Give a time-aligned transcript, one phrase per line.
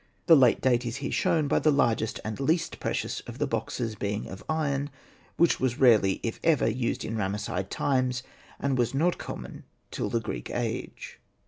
[0.25, 3.93] The late date is here shown by the largest and least precious of the boxes
[3.93, 4.89] being of iron,
[5.37, 8.23] which was rarely, if ever, used in Ramesside times,
[8.59, 11.19] and was not common till the Greek age.